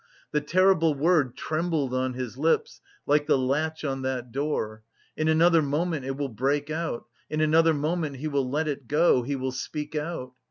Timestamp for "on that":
3.85-4.31